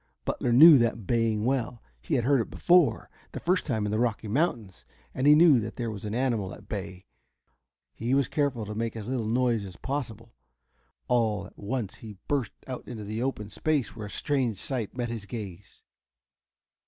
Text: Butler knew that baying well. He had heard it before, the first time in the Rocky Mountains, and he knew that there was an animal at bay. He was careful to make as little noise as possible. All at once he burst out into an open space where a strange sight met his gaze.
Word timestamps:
Butler 0.25 0.51
knew 0.51 0.79
that 0.79 1.05
baying 1.05 1.45
well. 1.45 1.83
He 2.01 2.15
had 2.15 2.23
heard 2.23 2.41
it 2.41 2.49
before, 2.49 3.07
the 3.33 3.39
first 3.39 3.67
time 3.67 3.85
in 3.85 3.91
the 3.91 3.99
Rocky 3.99 4.27
Mountains, 4.27 4.83
and 5.13 5.27
he 5.27 5.35
knew 5.35 5.59
that 5.59 5.75
there 5.75 5.91
was 5.91 6.05
an 6.05 6.15
animal 6.15 6.55
at 6.55 6.67
bay. 6.67 7.05
He 7.93 8.15
was 8.15 8.27
careful 8.27 8.65
to 8.65 8.73
make 8.73 8.95
as 8.95 9.05
little 9.05 9.27
noise 9.27 9.63
as 9.63 9.75
possible. 9.75 10.33
All 11.07 11.45
at 11.45 11.55
once 11.59 11.97
he 11.97 12.17
burst 12.27 12.53
out 12.65 12.87
into 12.87 13.03
an 13.03 13.21
open 13.21 13.51
space 13.51 13.95
where 13.95 14.07
a 14.07 14.09
strange 14.09 14.57
sight 14.59 14.97
met 14.97 15.09
his 15.09 15.27
gaze. 15.27 15.83